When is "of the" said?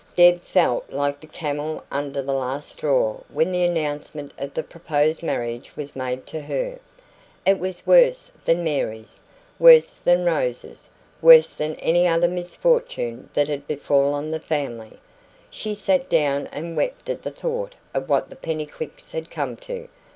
4.39-4.63